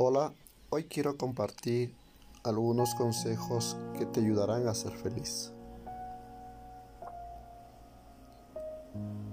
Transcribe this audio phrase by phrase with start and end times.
[0.00, 0.32] Hola,
[0.70, 1.92] hoy quiero compartir
[2.44, 5.52] algunos consejos que te ayudarán a ser feliz.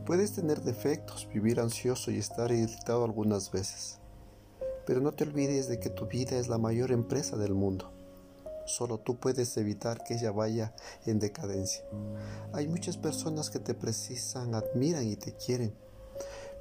[0.08, 4.00] Puedes tener defectos, vivir ansioso y estar irritado algunas veces,
[4.88, 7.92] pero no te olvides de que tu vida es la mayor empresa del mundo.
[8.66, 10.74] Solo tú puedes evitar que ella vaya
[11.06, 11.86] en decadencia.
[12.54, 15.76] Hay muchas personas que te precisan, admiran y te quieren.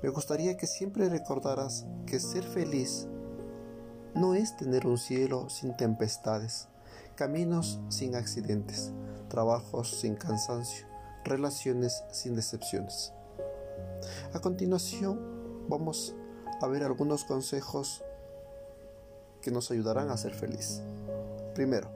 [0.03, 3.09] Me gustaría que siempre recordaras que ser feliz
[4.15, 6.69] no es tener un cielo sin tempestades,
[7.17, 8.93] caminos sin accidentes,
[9.29, 10.87] trabajos sin cansancio,
[11.25, 13.13] relaciones sin decepciones.
[14.33, 16.15] A continuación vamos
[16.61, 18.03] a ver algunos consejos
[19.43, 20.83] que nos ayudarán a ser feliz.
[21.55, 21.91] Primero,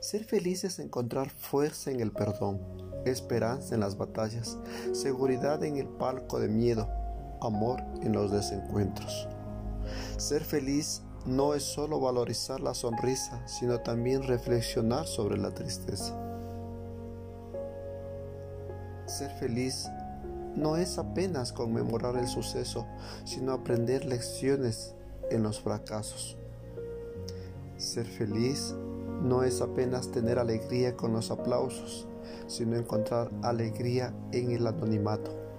[0.00, 2.60] ser feliz es encontrar fuerza en el perdón,
[3.04, 4.58] esperanza en las batallas,
[4.92, 6.88] seguridad en el palco de miedo,
[7.40, 9.28] amor en los desencuentros.
[10.16, 16.16] Ser feliz no es solo valorizar la sonrisa, sino también reflexionar sobre la tristeza.
[19.06, 19.88] Ser feliz
[20.56, 22.86] no es apenas conmemorar el suceso,
[23.24, 24.94] sino aprender lecciones
[25.30, 26.36] en los fracasos.
[27.76, 28.74] Ser feliz
[29.22, 32.06] no es apenas tener alegría con los aplausos,
[32.46, 35.49] sino encontrar alegría en el anonimato.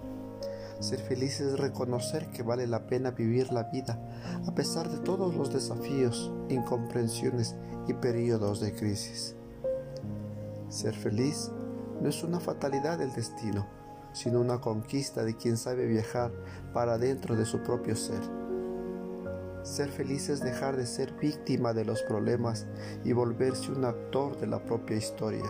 [0.82, 4.00] Ser feliz es reconocer que vale la pena vivir la vida
[4.48, 7.56] a pesar de todos los desafíos, incomprensiones
[7.88, 9.36] y periodos de crisis.
[10.70, 11.52] Ser feliz
[12.02, 13.68] no es una fatalidad del destino,
[14.12, 16.32] sino una conquista de quien sabe viajar
[16.74, 18.22] para dentro de su propio ser.
[19.62, 22.66] Ser feliz es dejar de ser víctima de los problemas
[23.04, 25.46] y volverse un actor de la propia historia.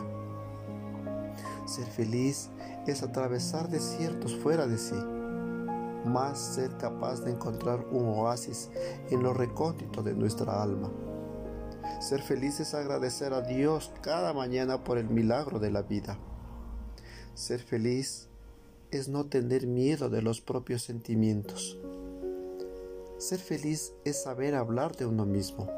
[1.65, 2.49] Ser feliz
[2.85, 5.01] es atravesar desiertos fuera de sí
[6.11, 8.69] más ser capaz de encontrar un oasis
[9.09, 10.91] en lo recóndito de nuestra alma.
[11.99, 16.17] Ser feliz es agradecer a Dios cada mañana por el milagro de la vida.
[17.33, 18.27] Ser feliz
[18.91, 21.77] es no tener miedo de los propios sentimientos.
[23.17, 25.69] Ser feliz es saber hablar de uno mismo.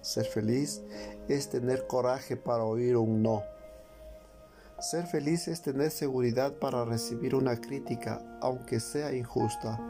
[0.00, 0.82] Ser feliz
[1.28, 3.42] es tener coraje para oír un no.
[4.78, 9.80] Ser feliz es tener seguridad para recibir una crítica, aunque sea injusta.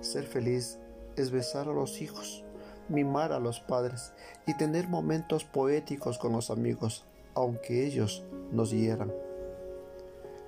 [0.00, 0.78] Ser feliz
[1.16, 2.44] es besar a los hijos,
[2.88, 4.14] mimar a los padres
[4.46, 9.12] y tener momentos poéticos con los amigos, aunque ellos nos hieran.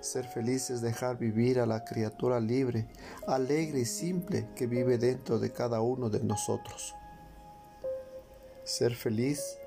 [0.00, 2.88] Ser feliz es dejar vivir a la criatura libre,
[3.26, 6.94] alegre y simple que vive dentro de cada uno de nosotros.
[8.64, 9.58] Ser feliz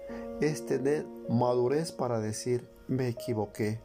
[0.41, 3.79] es tener madurez para decir me equivoqué.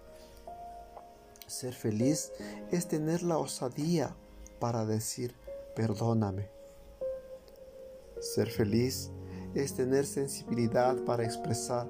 [1.46, 2.32] Ser feliz
[2.70, 4.14] es tener la osadía
[4.60, 5.34] para decir
[5.74, 6.48] perdóname.
[8.20, 9.10] Ser feliz
[9.54, 11.86] es tener sensibilidad para expresar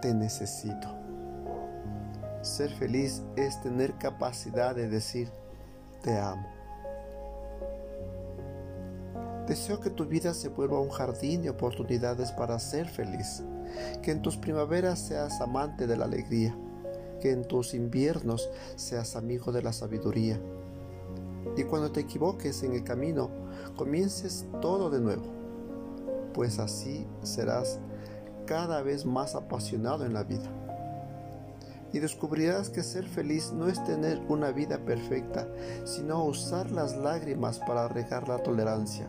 [0.00, 0.88] te necesito.
[2.42, 5.30] Ser feliz es tener capacidad de decir
[6.02, 6.46] te amo.
[9.46, 13.42] Deseo que tu vida se vuelva un jardín de oportunidades para ser feliz
[14.02, 16.56] que en tus primaveras seas amante de la alegría,
[17.20, 20.40] que en tus inviernos seas amigo de la sabiduría.
[21.56, 23.30] Y cuando te equivoques en el camino,
[23.76, 25.24] comiences todo de nuevo,
[26.32, 27.78] pues así serás
[28.46, 30.50] cada vez más apasionado en la vida.
[31.92, 35.46] Y descubrirás que ser feliz no es tener una vida perfecta,
[35.84, 39.06] sino usar las lágrimas para regar la tolerancia,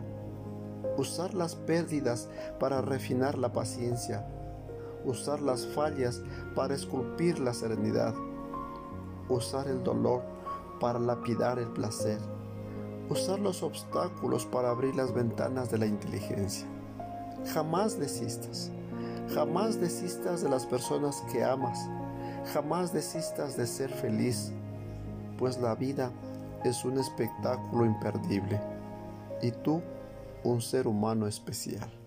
[0.98, 2.28] usar las pérdidas
[2.60, 4.26] para refinar la paciencia,
[5.04, 6.22] usar las fallas
[6.54, 8.14] para esculpir la serenidad,
[9.28, 10.22] usar el dolor
[10.80, 12.18] para lapidar el placer,
[13.08, 16.66] usar los obstáculos para abrir las ventanas de la inteligencia.
[17.52, 18.70] Jamás desistas,
[19.34, 21.78] jamás desistas de las personas que amas,
[22.52, 24.52] jamás desistas de ser feliz,
[25.38, 26.10] pues la vida
[26.64, 28.60] es un espectáculo imperdible
[29.42, 29.82] y tú
[30.44, 32.03] un ser humano especial.